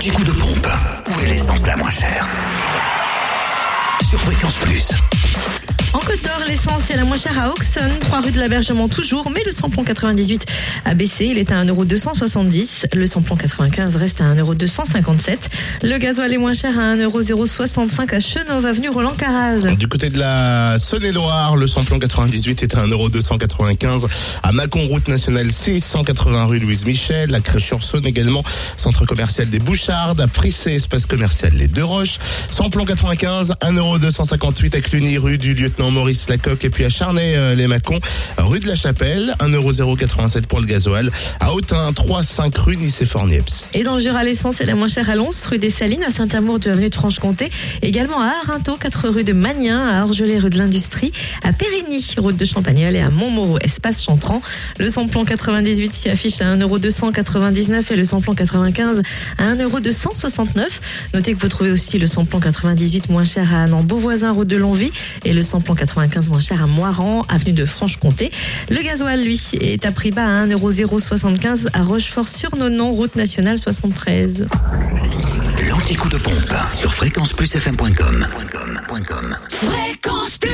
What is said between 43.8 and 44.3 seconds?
dans le Jura,